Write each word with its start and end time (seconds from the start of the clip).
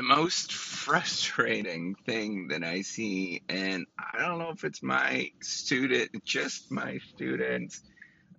the 0.00 0.06
most 0.06 0.52
frustrating 0.80 1.94
thing 2.06 2.48
that 2.48 2.64
I 2.64 2.80
see, 2.80 3.42
and 3.50 3.84
I 3.98 4.22
don't 4.22 4.38
know 4.38 4.48
if 4.48 4.64
it's 4.64 4.82
my 4.82 5.30
student, 5.42 6.24
just 6.24 6.72
my 6.72 6.98
students. 7.10 7.82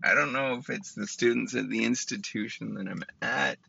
I 0.04 0.16
don't 0.16 0.34
know 0.34 0.56
if 0.56 0.72
it's 0.72 0.96
the 0.96 1.06
students 1.06 1.54
at 1.54 1.70
the 1.70 1.86
institution 1.86 2.74
that 2.74 2.88
I'm 2.88 3.04
at. 3.22 3.60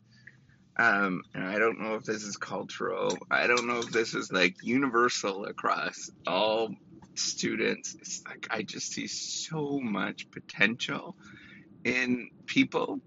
Um, 0.75 1.21
and 1.35 1.43
I 1.43 1.59
don't 1.59 1.79
know 1.81 1.93
if 1.93 2.03
this 2.03 2.23
is 2.23 2.35
cultural. 2.35 3.15
I 3.29 3.45
don't 3.45 3.67
know 3.67 3.77
if 3.77 3.91
this 3.91 4.15
is 4.15 4.31
like 4.31 4.55
universal 4.63 5.45
across 5.45 6.09
all 6.25 6.73
students. 7.13 7.93
It's 7.93 8.23
like 8.27 8.47
I 8.49 8.63
just 8.63 8.91
see 8.91 9.05
so 9.05 9.79
much 9.79 10.31
potential 10.31 11.15
in 11.83 12.31
people, 12.47 13.01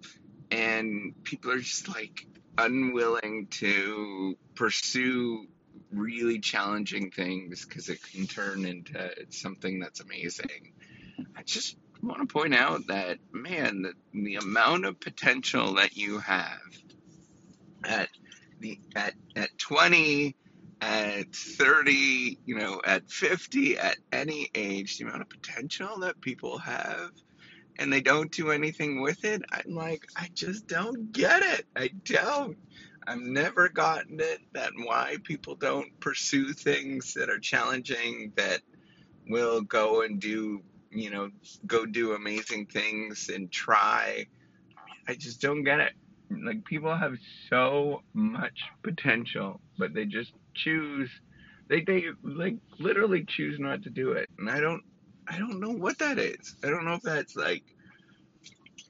and 0.52 1.12
people 1.24 1.50
are 1.50 1.58
just 1.58 1.88
like 1.88 2.24
unwilling 2.58 3.48
to 3.48 4.36
pursue 4.54 5.46
really 5.92 6.38
challenging 6.38 7.10
things 7.10 7.64
because 7.64 7.88
it 7.88 8.00
can 8.02 8.26
turn 8.26 8.64
into 8.64 9.10
something 9.30 9.78
that's 9.80 10.00
amazing. 10.00 10.72
I 11.36 11.42
just 11.42 11.76
want 12.02 12.20
to 12.20 12.32
point 12.32 12.54
out 12.54 12.86
that, 12.88 13.18
man, 13.32 13.82
the, 13.82 13.92
the 14.12 14.36
amount 14.36 14.84
of 14.84 15.00
potential 15.00 15.74
that 15.74 15.96
you 15.96 16.18
have 16.18 16.60
at 17.84 18.08
the 18.60 18.78
at 18.94 19.14
at 19.36 19.56
20 19.58 20.34
at 20.80 21.34
30 21.34 22.38
you 22.44 22.58
know 22.58 22.80
at 22.84 23.08
50 23.10 23.78
at 23.78 23.96
any 24.12 24.50
age 24.54 24.98
the 24.98 25.04
amount 25.04 25.22
of 25.22 25.28
potential 25.28 25.98
that 26.00 26.20
people 26.20 26.58
have 26.58 27.10
and 27.78 27.92
they 27.92 28.00
don't 28.00 28.30
do 28.30 28.50
anything 28.50 29.00
with 29.00 29.24
it, 29.24 29.42
I'm 29.52 29.74
like, 29.74 30.06
I 30.16 30.28
just 30.34 30.66
don't 30.66 31.12
get 31.12 31.42
it. 31.42 31.66
I 31.76 31.90
don't. 32.04 32.56
I've 33.06 33.20
never 33.20 33.68
gotten 33.68 34.18
it 34.18 34.40
that 34.52 34.72
why 34.76 35.16
people 35.22 35.54
don't 35.54 35.98
pursue 36.00 36.52
things 36.52 37.14
that 37.14 37.30
are 37.30 37.38
challenging 37.38 38.32
that 38.36 38.62
will 39.28 39.60
go 39.60 40.02
and 40.02 40.20
do, 40.20 40.60
you 40.90 41.10
know, 41.10 41.30
go 41.66 41.86
do 41.86 42.14
amazing 42.14 42.66
things 42.66 43.28
and 43.28 43.50
try. 43.50 44.26
I 45.06 45.14
just 45.14 45.40
don't 45.40 45.62
get 45.62 45.80
it. 45.80 45.92
Like 46.30 46.64
people 46.64 46.96
have 46.96 47.16
so 47.48 48.02
much 48.12 48.60
potential, 48.82 49.60
but 49.78 49.94
they 49.94 50.04
just 50.04 50.32
choose 50.54 51.08
they 51.68 51.82
they 51.82 52.04
like 52.22 52.56
literally 52.78 53.24
choose 53.24 53.58
not 53.58 53.82
to 53.84 53.90
do 53.90 54.12
it. 54.12 54.28
And 54.38 54.50
I 54.50 54.60
don't 54.60 54.82
I 55.28 55.38
don't 55.38 55.60
know 55.60 55.72
what 55.72 55.98
that 55.98 56.18
is. 56.18 56.54
I 56.62 56.70
don't 56.70 56.84
know 56.84 56.94
if 56.94 57.02
that's 57.02 57.36
like 57.36 57.64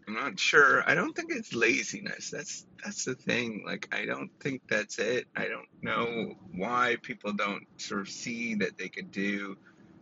I'm 0.07 0.15
not 0.15 0.39
sure. 0.39 0.89
I 0.89 0.95
don't 0.95 1.15
think 1.15 1.33
it's 1.33 1.53
laziness. 1.53 2.31
That's 2.31 2.67
that's 2.85 3.05
the 3.05 3.15
thing. 3.15 3.65
Like 3.67 3.89
I 3.93 4.05
don't 4.05 4.31
think 4.41 4.63
that's 4.69 4.99
it. 4.99 5.27
I 5.35 5.49
don't 5.49 5.67
know 5.83 6.35
why 6.53 6.97
people 7.03 7.33
don't 7.33 7.65
sort 7.79 8.03
of 8.03 8.09
see 8.09 8.55
that 8.57 8.79
they 8.79 8.89
could 8.89 9.11
do 9.11 9.57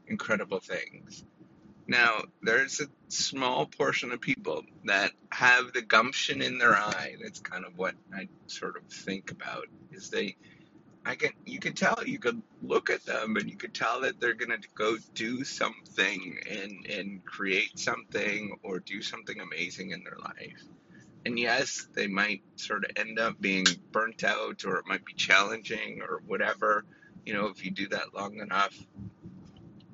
incredible 0.06 0.60
things. 0.60 1.24
Now, 1.86 2.22
there's 2.42 2.80
a 2.80 2.86
small 3.08 3.66
portion 3.66 4.10
of 4.12 4.20
people 4.20 4.64
that 4.84 5.12
have 5.30 5.72
the 5.72 5.82
gumption 5.82 6.40
in 6.40 6.58
their 6.58 6.74
eye. 6.74 7.16
That's 7.22 7.40
kind 7.40 7.64
of 7.64 7.77
what 7.77 7.94
I 8.14 8.28
sort 8.46 8.77
of 8.77 8.84
think 8.90 9.30
about 9.30 9.66
is 9.92 10.08
they 10.08 10.36
I 11.06 11.16
can 11.16 11.30
you 11.44 11.58
could 11.58 11.77
tell 11.77 11.98
you 12.05 12.19
could 12.19 12.41
look 12.62 12.88
at 12.88 13.05
them 13.05 13.36
and 13.36 13.50
you 13.50 13.56
could 13.56 13.74
tell 13.74 14.00
that 14.02 14.20
they're 14.20 14.34
gonna 14.34 14.58
go 14.74 14.97
do 15.14 15.44
something 15.44 16.38
and 16.50 16.86
and 16.86 17.24
create 17.24 17.78
something 17.78 18.58
or 18.62 18.78
do 18.78 19.02
something 19.02 19.38
amazing 19.41 19.91
in 19.91 20.02
their 20.02 20.19
life. 20.19 20.62
And 21.27 21.38
yes, 21.38 21.88
they 21.92 22.06
might 22.06 22.42
sort 22.56 22.84
of 22.84 22.91
end 22.96 23.19
up 23.19 23.41
being 23.41 23.66
burnt 23.92 24.24
out 24.24 24.64
or 24.64 24.77
it 24.77 24.86
might 24.86 25.05
be 25.05 25.14
challenging 25.14 26.02
or 26.02 26.22
whatever, 26.27 26.84
you 27.24 27.33
know, 27.33 27.46
if 27.46 27.64
you 27.64 27.70
do 27.70 27.89
that 27.89 28.14
long 28.14 28.39
enough. 28.39 28.77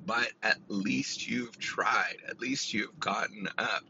But 0.05 0.31
at 0.43 0.57
least 0.67 1.27
you've 1.27 1.57
tried. 1.57 2.17
At 2.27 2.39
least 2.39 2.73
you've 2.73 2.99
gotten 2.99 3.47
up. 3.57 3.83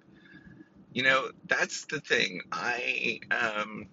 You 0.94 1.04
know, 1.04 1.32
that's 1.48 1.86
the 1.86 2.00
thing. 2.00 2.42
I 2.52 3.22
um 3.32 3.88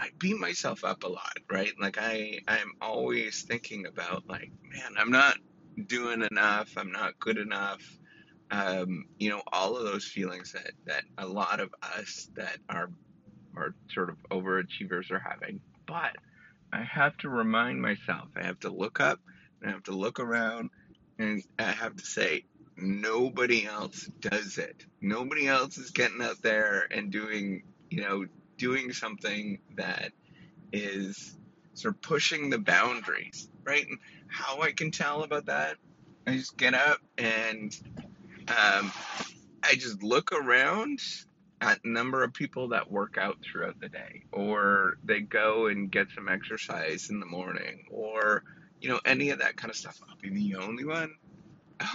I 0.00 0.08
beat 0.18 0.38
myself 0.38 0.82
up 0.82 1.04
a 1.04 1.08
lot, 1.08 1.36
right? 1.50 1.72
Like 1.78 1.98
I 2.00 2.40
I'm 2.48 2.72
always 2.80 3.42
thinking 3.42 3.86
about 3.86 4.26
like, 4.26 4.50
man, 4.62 4.94
I'm 4.98 5.10
not 5.10 5.36
doing 5.86 6.22
enough, 6.22 6.72
I'm 6.76 6.90
not 6.90 7.20
good 7.20 7.36
enough. 7.38 7.82
Um, 8.50 9.04
you 9.18 9.30
know, 9.30 9.42
all 9.52 9.76
of 9.76 9.84
those 9.84 10.06
feelings 10.06 10.52
that 10.52 10.72
that 10.86 11.04
a 11.18 11.26
lot 11.26 11.60
of 11.60 11.68
us 11.82 12.30
that 12.34 12.56
are 12.70 12.90
are 13.56 13.74
sort 13.92 14.08
of 14.08 14.16
overachievers 14.30 15.10
are 15.10 15.20
having. 15.20 15.60
But 15.86 16.16
I 16.72 16.82
have 16.82 17.16
to 17.18 17.28
remind 17.28 17.82
myself, 17.82 18.28
I 18.36 18.44
have 18.44 18.60
to 18.60 18.70
look 18.70 19.00
up 19.00 19.20
and 19.60 19.70
I 19.70 19.74
have 19.74 19.82
to 19.84 19.92
look 19.92 20.18
around 20.18 20.70
and 21.18 21.42
I 21.58 21.64
have 21.64 21.96
to 21.96 22.04
say, 22.04 22.44
nobody 22.76 23.66
else 23.66 24.08
does 24.20 24.56
it. 24.56 24.86
Nobody 25.02 25.46
else 25.46 25.76
is 25.76 25.90
getting 25.90 26.22
out 26.22 26.40
there 26.42 26.86
and 26.90 27.10
doing, 27.10 27.64
you 27.90 28.00
know, 28.02 28.24
doing 28.60 28.92
something 28.92 29.58
that 29.74 30.12
is 30.70 31.38
sort 31.72 31.94
of 31.94 32.02
pushing 32.02 32.50
the 32.50 32.58
boundaries, 32.58 33.48
right? 33.64 33.86
And 33.88 33.98
how 34.28 34.60
I 34.60 34.72
can 34.72 34.90
tell 34.90 35.22
about 35.22 35.46
that, 35.46 35.76
I 36.26 36.36
just 36.36 36.58
get 36.58 36.74
up 36.74 36.98
and 37.16 37.74
um, 38.48 38.92
I 39.62 39.74
just 39.76 40.02
look 40.02 40.32
around 40.32 41.00
at 41.62 41.82
number 41.84 42.22
of 42.22 42.34
people 42.34 42.68
that 42.68 42.90
work 42.90 43.16
out 43.18 43.38
throughout 43.42 43.80
the 43.80 43.88
day, 43.88 44.24
or 44.30 44.98
they 45.04 45.20
go 45.20 45.66
and 45.68 45.90
get 45.90 46.08
some 46.14 46.28
exercise 46.28 47.08
in 47.08 47.18
the 47.18 47.26
morning, 47.26 47.86
or 47.90 48.44
you 48.80 48.90
know 48.90 49.00
any 49.06 49.30
of 49.30 49.38
that 49.38 49.56
kind 49.56 49.70
of 49.70 49.76
stuff. 49.76 49.98
I'll 50.08 50.16
be 50.16 50.30
the 50.30 50.56
only 50.56 50.84
one. 50.84 51.14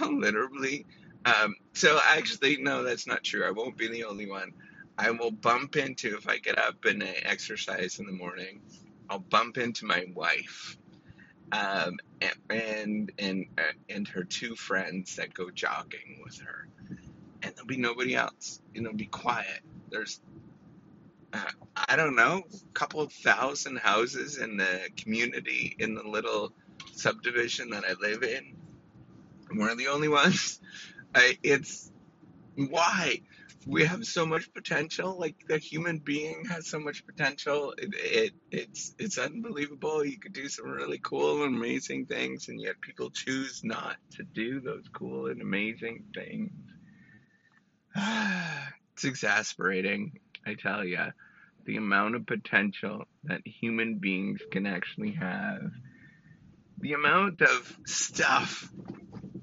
Literally. 0.00 0.84
Um, 1.24 1.54
so 1.72 1.98
actually, 2.08 2.58
no, 2.58 2.82
that's 2.82 3.06
not 3.06 3.24
true. 3.24 3.44
I 3.44 3.50
won't 3.50 3.76
be 3.76 3.88
the 3.88 4.04
only 4.04 4.28
one. 4.28 4.52
I 4.98 5.10
will 5.10 5.30
bump 5.30 5.76
into 5.76 6.16
if 6.16 6.28
I 6.28 6.38
get 6.38 6.58
up 6.58 6.84
and 6.84 7.02
I 7.02 7.16
exercise 7.22 7.98
in 7.98 8.06
the 8.06 8.12
morning. 8.12 8.60
I'll 9.08 9.18
bump 9.18 9.58
into 9.58 9.84
my 9.84 10.04
wife, 10.14 10.78
um, 11.52 11.98
and 12.50 13.12
and 13.18 13.46
uh, 13.58 13.72
and 13.88 14.08
her 14.08 14.24
two 14.24 14.56
friends 14.56 15.16
that 15.16 15.32
go 15.32 15.50
jogging 15.50 16.20
with 16.24 16.38
her, 16.40 16.68
and 17.42 17.54
there'll 17.54 17.66
be 17.66 17.76
nobody 17.76 18.16
else. 18.16 18.60
And 18.74 18.84
it'll 18.84 18.96
be 18.96 19.06
quiet. 19.06 19.60
There's 19.90 20.20
uh, 21.32 21.50
I 21.88 21.96
don't 21.96 22.16
know, 22.16 22.44
a 22.52 22.72
couple 22.72 23.00
of 23.00 23.12
thousand 23.12 23.78
houses 23.78 24.38
in 24.38 24.56
the 24.56 24.88
community 24.96 25.76
in 25.78 25.94
the 25.94 26.02
little 26.02 26.52
subdivision 26.92 27.70
that 27.70 27.84
I 27.84 27.94
live 28.00 28.22
in. 28.22 28.56
We're 29.54 29.74
the 29.74 29.88
only 29.88 30.08
ones. 30.08 30.60
I, 31.14 31.38
it's 31.42 31.90
why 32.56 33.20
we 33.66 33.84
have 33.84 34.04
so 34.04 34.24
much 34.24 34.52
potential. 34.54 35.18
Like 35.18 35.34
the 35.48 35.58
human 35.58 35.98
being 35.98 36.44
has 36.46 36.68
so 36.68 36.78
much 36.78 37.04
potential. 37.04 37.74
It, 37.76 37.94
it 37.94 38.32
it's 38.50 38.94
it's 38.98 39.18
unbelievable. 39.18 40.04
You 40.04 40.18
could 40.18 40.32
do 40.32 40.48
some 40.48 40.70
really 40.70 40.98
cool 40.98 41.42
and 41.42 41.56
amazing 41.56 42.06
things, 42.06 42.48
and 42.48 42.60
yet 42.60 42.80
people 42.80 43.10
choose 43.10 43.62
not 43.64 43.96
to 44.12 44.22
do 44.22 44.60
those 44.60 44.84
cool 44.92 45.26
and 45.26 45.42
amazing 45.42 46.04
things. 46.14 46.52
it's 47.96 49.04
exasperating, 49.04 50.20
I 50.46 50.54
tell 50.54 50.84
you, 50.84 51.00
the 51.64 51.76
amount 51.76 52.14
of 52.14 52.26
potential 52.26 53.04
that 53.24 53.40
human 53.44 53.98
beings 53.98 54.40
can 54.52 54.66
actually 54.66 55.12
have. 55.12 55.72
The 56.78 56.92
amount 56.92 57.40
of 57.40 57.76
stuff, 57.86 58.70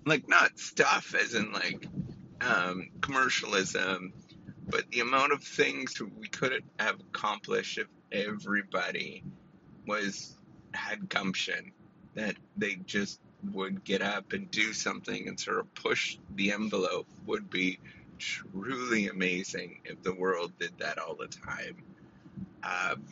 like 0.05 0.29
not 0.29 0.57
stuff 0.59 1.13
as 1.15 1.33
in 1.33 1.51
like 1.51 1.87
um, 2.45 2.89
commercialism, 3.01 4.13
but 4.67 4.89
the 4.91 5.01
amount 5.01 5.31
of 5.31 5.43
things 5.43 5.99
we 5.99 6.27
could 6.27 6.63
have 6.79 6.99
accomplished 6.99 7.77
if 7.77 7.87
everybody 8.11 9.23
was 9.85 10.35
had 10.73 11.09
gumption, 11.09 11.71
that 12.15 12.35
they 12.57 12.75
just 12.85 13.19
would 13.51 13.83
get 13.83 14.01
up 14.01 14.33
and 14.33 14.49
do 14.51 14.73
something 14.73 15.27
and 15.27 15.39
sort 15.39 15.59
of 15.59 15.73
push 15.75 16.17
the 16.35 16.51
envelope 16.51 17.07
would 17.25 17.49
be 17.49 17.79
truly 18.17 19.07
amazing 19.07 19.81
if 19.83 20.01
the 20.03 20.13
world 20.13 20.51
did 20.59 20.71
that 20.79 20.97
all 20.97 21.15
the 21.15 21.27
time. 21.27 21.75
Um, 22.63 23.03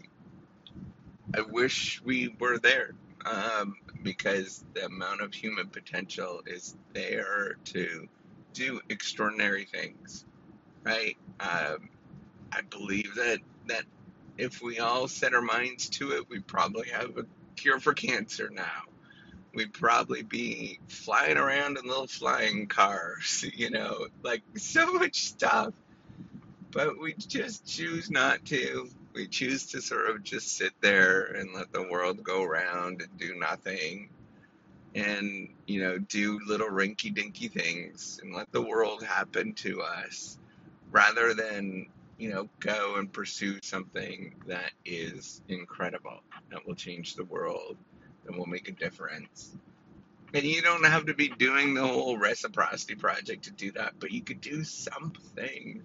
I 1.36 1.42
wish 1.42 2.02
we 2.04 2.34
were 2.40 2.60
there 2.60 2.92
um, 3.26 3.76
because 4.04 4.64
the 4.74 4.86
amount 4.86 5.22
of 5.22 5.34
human 5.34 5.68
potential 5.68 6.42
is 6.46 6.76
there 6.94 7.58
to 7.66 8.08
do 8.54 8.82
extraordinary 8.90 9.66
things, 9.66 10.26
right? 10.84 11.18
Um, 11.40 11.90
I 12.52 12.62
believe 12.70 13.16
that 13.16 13.40
that 13.68 13.84
if 14.38 14.62
we 14.62 14.80
all 14.80 15.08
set 15.08 15.34
our 15.34 15.42
minds 15.42 15.90
to 15.90 16.12
it, 16.12 16.30
we 16.30 16.40
probably 16.40 16.90
have 16.90 17.18
a 17.18 17.26
cure 17.56 17.80
for 17.80 17.94
cancer 17.94 18.50
now. 18.50 18.84
We'd 19.54 19.74
probably 19.74 20.24
be 20.24 20.80
flying 20.88 21.38
around 21.38 21.78
in 21.78 21.86
little 21.86 22.08
flying 22.08 22.68
cars, 22.68 23.46
you 23.56 23.70
know, 23.70 24.08
like 24.24 24.42
so 24.56 24.94
much 24.94 25.26
stuff. 25.26 25.74
But 26.72 26.98
we 27.00 27.14
just 27.14 27.66
choose 27.66 28.10
not 28.10 28.46
to. 28.46 28.90
We 29.14 29.28
choose 29.28 29.68
to 29.72 29.82
sort 29.82 30.10
of 30.10 30.24
just 30.24 30.56
sit 30.56 30.72
there 30.80 31.24
and 31.24 31.54
let 31.54 31.74
the 31.74 31.84
world 31.84 32.24
go 32.24 32.44
around 32.44 33.02
and 33.02 33.18
do 33.18 33.36
nothing 33.36 34.10
and, 34.96 35.50
you 35.68 35.82
know, 35.82 35.98
do 35.98 36.40
little 36.46 36.70
rinky 36.70 37.14
dinky 37.14 37.48
things 37.48 38.20
and 38.22 38.34
let 38.34 38.52
the 38.52 38.62
world 38.62 39.04
happen 39.04 39.54
to 39.54 39.82
us 39.82 40.38
rather 40.92 41.34
than, 41.34 41.88
you 42.18 42.30
know, 42.30 42.50
go 42.60 42.96
and 42.98 43.12
pursue 43.12 43.58
something 43.64 44.36
that 44.48 44.72
is 44.86 45.42
incredible, 45.48 46.22
that 46.52 46.66
will 46.68 46.76
change 46.76 47.16
the 47.16 47.24
world, 47.24 47.78
that 48.26 48.38
will 48.38 48.48
make 48.48 48.68
a 48.68 48.74
difference. 48.74 49.56
And 50.34 50.44
you 50.44 50.62
don't 50.62 50.86
have 50.86 51.06
to 51.08 51.14
be 51.14 51.30
doing 51.30 51.74
the 51.74 51.86
whole 51.86 52.18
reciprocity 52.18 52.96
project 52.96 53.44
to 53.46 53.52
do 53.52 53.72
that, 53.74 53.94
but 54.00 54.12
you 54.12 54.22
could 54.22 54.42
do 54.42 54.64
something 54.64 55.84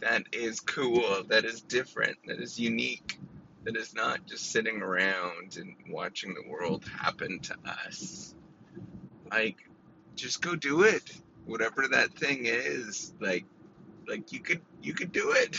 that 0.00 0.24
is 0.32 0.60
cool, 0.60 1.24
that 1.28 1.44
is 1.44 1.60
different, 1.62 2.16
that 2.26 2.40
is 2.40 2.58
unique, 2.58 3.18
that 3.66 3.76
is 3.76 3.94
not 3.94 4.24
just 4.26 4.52
sitting 4.52 4.80
around 4.80 5.56
and 5.56 5.74
watching 5.90 6.34
the 6.34 6.48
world 6.48 6.84
happen 7.00 7.40
to 7.40 7.56
us. 7.86 8.34
Like, 9.30 9.56
just 10.14 10.40
go 10.40 10.54
do 10.54 10.84
it. 10.84 11.02
Whatever 11.46 11.88
that 11.88 12.14
thing 12.14 12.42
is, 12.46 13.12
like, 13.20 13.44
like 14.08 14.32
you 14.32 14.38
could 14.38 14.62
you 14.82 14.94
could 14.94 15.10
do 15.12 15.32
it. 15.32 15.56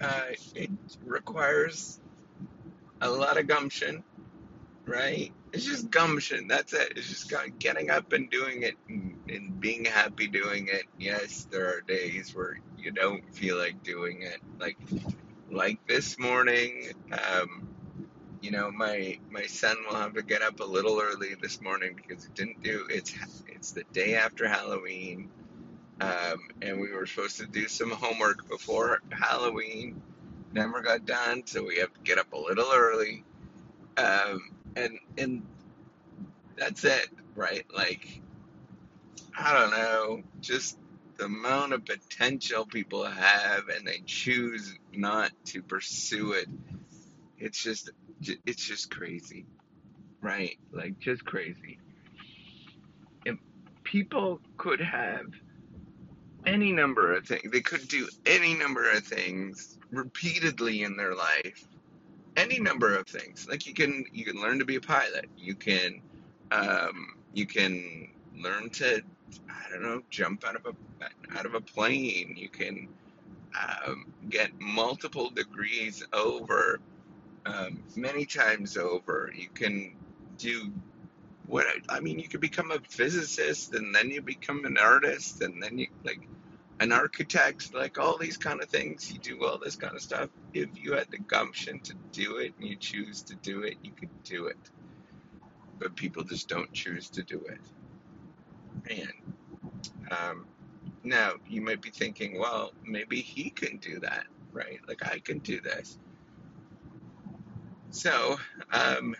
Uh, 0.00 0.32
it 0.54 0.70
requires 1.04 1.98
a 3.00 3.08
lot 3.08 3.38
of 3.38 3.46
gumption, 3.46 4.04
right? 4.84 5.32
It's 5.52 5.64
just 5.64 5.90
gumption. 5.90 6.46
That's 6.46 6.74
it. 6.74 6.92
It's 6.96 7.08
just 7.08 7.32
getting 7.58 7.90
up 7.90 8.12
and 8.12 8.30
doing 8.30 8.62
it 8.62 8.74
and, 8.88 9.18
and 9.28 9.60
being 9.60 9.84
happy 9.84 10.26
doing 10.26 10.68
it. 10.70 10.84
Yes, 10.98 11.46
there 11.50 11.68
are 11.68 11.80
days 11.82 12.34
where 12.34 12.60
you 12.78 12.90
don't 12.90 13.34
feel 13.34 13.56
like 13.56 13.82
doing 13.82 14.22
it. 14.22 14.40
Like 14.58 14.76
like 15.52 15.86
this 15.86 16.18
morning, 16.18 16.92
um, 17.12 17.68
you 18.40 18.50
know, 18.50 18.70
my 18.70 19.18
my 19.30 19.46
son 19.46 19.76
will 19.88 19.96
have 19.96 20.14
to 20.14 20.22
get 20.22 20.42
up 20.42 20.60
a 20.60 20.64
little 20.64 21.00
early 21.00 21.34
this 21.40 21.60
morning 21.60 21.94
because 21.94 22.24
he 22.24 22.30
didn't 22.34 22.62
do 22.62 22.86
it's 22.90 23.14
it's 23.48 23.72
the 23.72 23.84
day 23.92 24.16
after 24.16 24.48
Halloween, 24.48 25.30
um, 26.00 26.38
and 26.62 26.80
we 26.80 26.92
were 26.92 27.06
supposed 27.06 27.38
to 27.38 27.46
do 27.46 27.68
some 27.68 27.90
homework 27.90 28.48
before 28.48 29.00
Halloween. 29.10 30.00
Never 30.52 30.82
got 30.82 31.06
done, 31.06 31.46
so 31.46 31.64
we 31.64 31.78
have 31.78 31.92
to 31.92 32.00
get 32.04 32.18
up 32.18 32.32
a 32.32 32.38
little 32.38 32.70
early, 32.74 33.24
um, 33.96 34.50
and 34.76 34.98
and 35.18 35.46
that's 36.56 36.84
it, 36.84 37.08
right? 37.36 37.64
Like 37.74 38.20
I 39.38 39.52
don't 39.52 39.70
know, 39.70 40.22
just 40.40 40.78
the 41.16 41.24
amount 41.24 41.72
of 41.72 41.84
potential 41.84 42.64
people 42.64 43.04
have 43.04 43.68
and 43.68 43.86
they 43.86 44.02
choose 44.06 44.74
not 44.92 45.30
to 45.44 45.62
pursue 45.62 46.32
it 46.32 46.48
it's 47.42 47.60
just 47.60 47.90
it's 48.46 48.64
just 48.64 48.90
crazy. 48.90 49.44
Right 50.20 50.56
like 50.70 50.98
just 51.00 51.24
crazy. 51.24 51.78
If 53.24 53.36
people 53.82 54.40
could 54.56 54.80
have 54.80 55.26
any 56.46 56.72
number 56.72 57.14
of 57.14 57.26
things 57.26 57.50
they 57.50 57.60
could 57.60 57.88
do 57.88 58.08
any 58.26 58.54
number 58.54 58.90
of 58.90 59.04
things 59.04 59.78
repeatedly 59.90 60.84
in 60.84 60.96
their 60.96 61.14
life. 61.14 61.66
Any 62.36 62.60
number 62.60 62.96
of 62.96 63.06
things. 63.06 63.48
Like 63.48 63.66
you 63.66 63.74
can 63.74 64.04
you 64.12 64.24
can 64.24 64.40
learn 64.40 64.60
to 64.60 64.64
be 64.64 64.76
a 64.76 64.80
pilot. 64.80 65.26
You 65.36 65.54
can 65.56 66.00
um, 66.52 67.16
you 67.34 67.46
can 67.46 68.08
learn 68.36 68.70
to 68.70 69.02
I 69.48 69.70
don't 69.70 69.82
know, 69.82 70.02
jump 70.10 70.46
out 70.46 70.56
of 70.56 70.66
a 70.66 71.36
out 71.36 71.46
of 71.46 71.54
a 71.54 71.60
plane. 71.60 72.34
You 72.36 72.48
can 72.48 72.88
um, 73.58 74.12
get 74.28 74.50
multiple 74.60 75.30
degrees 75.30 76.04
over, 76.12 76.80
um, 77.46 77.82
many 77.96 78.24
times 78.24 78.76
over. 78.76 79.32
You 79.34 79.48
can 79.48 79.96
do 80.38 80.72
what 81.46 81.66
I, 81.66 81.96
I 81.96 82.00
mean. 82.00 82.18
You 82.18 82.28
could 82.28 82.40
become 82.40 82.70
a 82.70 82.78
physicist, 82.88 83.74
and 83.74 83.94
then 83.94 84.10
you 84.10 84.22
become 84.22 84.64
an 84.64 84.78
artist, 84.78 85.42
and 85.42 85.62
then 85.62 85.78
you 85.78 85.88
like 86.04 86.28
an 86.80 86.92
architect, 86.92 87.74
like 87.74 87.98
all 87.98 88.18
these 88.18 88.36
kind 88.36 88.60
of 88.62 88.68
things. 88.68 89.12
You 89.12 89.18
do 89.18 89.44
all 89.44 89.58
this 89.58 89.76
kind 89.76 89.94
of 89.94 90.02
stuff. 90.02 90.28
If 90.52 90.68
you 90.74 90.92
had 90.94 91.10
the 91.10 91.18
gumption 91.18 91.80
to 91.80 91.94
do 92.10 92.38
it 92.38 92.54
and 92.58 92.68
you 92.68 92.76
choose 92.76 93.22
to 93.22 93.34
do 93.36 93.62
it, 93.62 93.76
you 93.82 93.92
could 93.92 94.10
do 94.24 94.46
it. 94.46 94.58
But 95.78 95.94
people 95.94 96.24
just 96.24 96.48
don't 96.48 96.72
choose 96.72 97.08
to 97.10 97.22
do 97.22 97.40
it. 97.48 97.60
And 98.90 99.12
um, 100.12 100.46
now, 101.04 101.34
you 101.48 101.60
might 101.60 101.82
be 101.82 101.90
thinking, 101.90 102.38
well, 102.38 102.72
maybe 102.84 103.20
he 103.20 103.50
can 103.50 103.78
do 103.78 104.00
that, 104.00 104.24
right? 104.52 104.78
Like 104.86 105.06
I 105.06 105.18
can 105.18 105.38
do 105.38 105.60
this. 105.60 105.98
So, 107.90 108.38
um, 108.72 109.14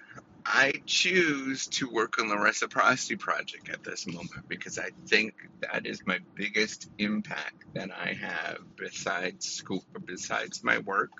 I 0.44 0.72
choose 0.86 1.68
to 1.68 1.88
work 1.88 2.18
on 2.18 2.28
the 2.28 2.36
reciprocity 2.36 3.16
project 3.16 3.68
at 3.68 3.84
this 3.84 4.06
moment 4.06 4.48
because 4.48 4.78
I 4.78 4.90
think 5.06 5.34
that 5.60 5.86
is 5.86 6.00
my 6.04 6.18
biggest 6.34 6.88
impact 6.98 7.64
that 7.74 7.90
I 7.92 8.14
have 8.14 8.58
besides 8.76 9.46
school, 9.46 9.84
besides 10.04 10.64
my 10.64 10.78
work 10.78 11.12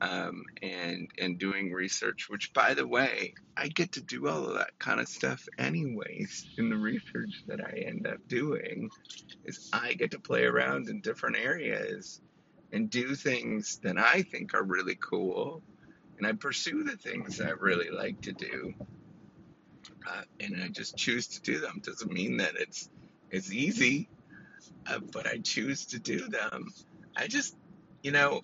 um, 0.00 0.44
and 0.62 1.08
and 1.18 1.38
doing 1.38 1.72
research. 1.72 2.28
Which, 2.28 2.52
by 2.52 2.74
the 2.74 2.86
way, 2.86 3.34
I 3.56 3.68
get 3.68 3.92
to 3.92 4.02
do 4.02 4.28
all 4.28 4.46
of 4.46 4.54
that 4.54 4.78
kind 4.78 5.00
of 5.00 5.08
stuff 5.08 5.46
anyways. 5.58 6.46
In 6.58 6.70
the 6.70 6.76
research 6.76 7.44
that 7.46 7.60
I 7.60 7.84
end 7.86 8.06
up 8.06 8.26
doing, 8.28 8.90
is 9.44 9.68
I 9.72 9.94
get 9.94 10.12
to 10.12 10.20
play 10.20 10.44
around 10.44 10.88
in 10.88 11.00
different 11.00 11.36
areas 11.36 12.20
and 12.72 12.88
do 12.88 13.14
things 13.14 13.78
that 13.82 13.98
I 13.98 14.22
think 14.22 14.54
are 14.54 14.62
really 14.62 14.96
cool, 14.96 15.62
and 16.18 16.26
I 16.26 16.32
pursue 16.32 16.84
the 16.84 16.96
things 16.96 17.38
that 17.38 17.48
I 17.48 17.50
really 17.50 17.90
like 17.90 18.20
to 18.22 18.32
do, 18.32 18.74
uh, 20.06 20.22
and 20.38 20.62
I 20.62 20.68
just 20.68 20.96
choose 20.96 21.26
to 21.28 21.42
do 21.42 21.58
them. 21.60 21.80
Doesn't 21.84 22.12
mean 22.12 22.38
that 22.38 22.54
it's 22.56 22.88
it's 23.30 23.52
easy, 23.52 24.08
uh, 24.86 24.98
but 25.12 25.26
I 25.26 25.38
choose 25.38 25.86
to 25.86 25.98
do 25.98 26.28
them. 26.28 26.66
I 27.16 27.26
just, 27.26 27.56
you 28.02 28.12
know, 28.12 28.40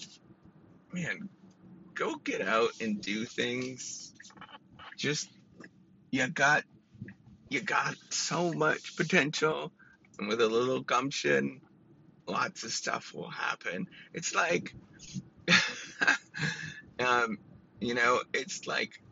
man, 0.93 1.29
go 1.97 2.15
get 2.17 2.43
out 2.43 2.71
and 2.81 3.01
do 3.01 3.25
things. 3.25 4.13
Just 4.97 5.29
you 6.11 6.29
got 6.29 6.63
you 7.49 7.61
got 7.61 7.97
so 8.11 8.53
much 8.53 8.97
potential, 8.97 9.73
and 10.19 10.29
with 10.29 10.41
a 10.41 10.47
little 10.47 10.81
gumption, 10.81 11.61
lots 12.27 12.63
of 12.63 12.71
stuff 12.71 13.13
will 13.15 13.31
happen. 13.31 13.87
It's 14.15 14.35
like, 14.35 14.75
um, 17.01 17.39
you 17.81 17.95
know, 17.95 18.21
it's 18.33 18.67
like 18.67 19.03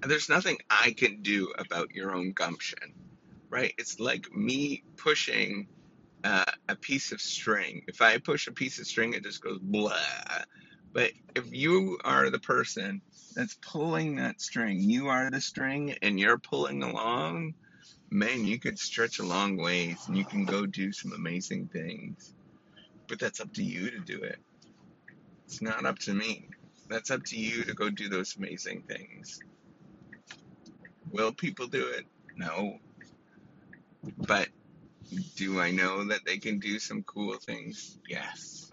there's 0.00 0.28
nothing 0.28 0.58
I 0.70 0.94
can 0.96 1.22
do 1.22 1.52
about 1.58 1.94
your 1.94 2.14
own 2.14 2.32
gumption, 2.32 2.92
right? 3.48 3.72
It's 3.78 3.98
like 3.98 4.30
me 4.32 4.84
pushing 4.96 5.68
uh, 6.24 6.44
a 6.68 6.76
piece 6.76 7.12
of 7.12 7.20
string. 7.20 7.82
If 7.88 8.02
I 8.02 8.18
push 8.18 8.46
a 8.46 8.52
piece 8.52 8.78
of 8.78 8.86
string, 8.86 9.14
it 9.14 9.22
just 9.22 9.42
goes 9.42 9.58
blah 9.58 9.96
but 10.96 11.12
if 11.34 11.52
you 11.52 11.98
are 12.04 12.30
the 12.30 12.38
person 12.38 13.02
that's 13.34 13.58
pulling 13.60 14.16
that 14.16 14.40
string, 14.40 14.80
you 14.80 15.08
are 15.08 15.30
the 15.30 15.42
string 15.42 15.94
and 16.00 16.18
you're 16.18 16.38
pulling 16.38 16.82
along, 16.82 17.52
man, 18.08 18.46
you 18.46 18.58
could 18.58 18.78
stretch 18.78 19.18
a 19.18 19.22
long 19.22 19.58
ways 19.58 20.02
and 20.08 20.16
you 20.16 20.24
can 20.24 20.46
go 20.46 20.64
do 20.64 20.92
some 20.92 21.12
amazing 21.12 21.68
things. 21.68 22.32
But 23.08 23.18
that's 23.18 23.40
up 23.40 23.52
to 23.56 23.62
you 23.62 23.90
to 23.90 23.98
do 23.98 24.22
it. 24.22 24.38
It's 25.44 25.60
not 25.60 25.84
up 25.84 25.98
to 25.98 26.14
me. 26.14 26.48
That's 26.88 27.10
up 27.10 27.24
to 27.24 27.36
you 27.38 27.64
to 27.64 27.74
go 27.74 27.90
do 27.90 28.08
those 28.08 28.34
amazing 28.38 28.84
things. 28.88 29.38
Will 31.12 31.34
people 31.34 31.66
do 31.66 31.88
it? 31.88 32.06
No. 32.38 32.78
But 34.16 34.48
do 35.36 35.60
I 35.60 35.72
know 35.72 36.04
that 36.04 36.24
they 36.24 36.38
can 36.38 36.58
do 36.58 36.78
some 36.78 37.02
cool 37.02 37.36
things? 37.36 37.98
Yes. 38.08 38.65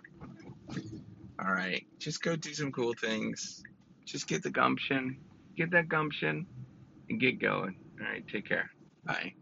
All 1.46 1.54
right, 1.54 1.86
just 2.00 2.22
go 2.22 2.36
do 2.36 2.54
some 2.54 2.72
cool 2.72 2.94
things. 2.94 3.62
Just 4.06 4.28
get 4.28 4.44
the 4.44 4.50
gumption, 4.50 5.18
get 5.58 5.72
that 5.72 5.90
gumption, 5.90 6.46
and 7.10 7.20
get 7.20 7.42
going. 7.42 7.76
All 8.00 8.08
right, 8.08 8.24
take 8.32 8.48
care. 8.48 8.70
Bye. 9.06 9.34